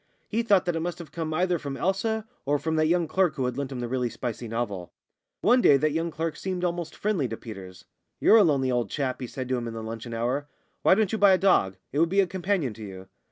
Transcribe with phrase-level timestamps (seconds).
[0.27, 3.35] He thought that it must have come either from Elsa or from that young clerk
[3.35, 4.91] who had lent him the really spicy novel.
[5.41, 7.85] One day that young clerk seemed almost friendly to Peters.
[8.19, 10.47] "You're a lonely old chap," he said to him in the luncheon hour.
[10.81, 11.75] "Why don't you buy a dog?
[11.91, 13.09] It would be a companion to you."